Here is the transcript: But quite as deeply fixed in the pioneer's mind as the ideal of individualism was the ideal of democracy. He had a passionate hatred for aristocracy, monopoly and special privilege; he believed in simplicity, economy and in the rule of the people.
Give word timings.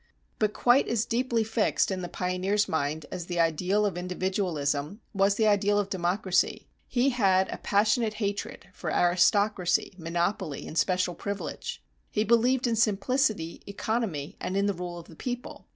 But 0.39 0.51
quite 0.53 0.87
as 0.87 1.05
deeply 1.05 1.43
fixed 1.43 1.91
in 1.91 2.01
the 2.01 2.09
pioneer's 2.09 2.67
mind 2.67 3.05
as 3.11 3.27
the 3.27 3.39
ideal 3.39 3.85
of 3.85 3.99
individualism 3.99 4.99
was 5.13 5.35
the 5.35 5.45
ideal 5.45 5.77
of 5.77 5.91
democracy. 5.91 6.67
He 6.87 7.09
had 7.11 7.47
a 7.49 7.59
passionate 7.59 8.15
hatred 8.15 8.69
for 8.73 8.89
aristocracy, 8.91 9.93
monopoly 9.99 10.65
and 10.65 10.75
special 10.75 11.13
privilege; 11.13 11.83
he 12.09 12.23
believed 12.23 12.65
in 12.65 12.75
simplicity, 12.75 13.61
economy 13.67 14.37
and 14.41 14.57
in 14.57 14.65
the 14.65 14.73
rule 14.73 14.97
of 14.97 15.05
the 15.07 15.15
people. 15.15 15.67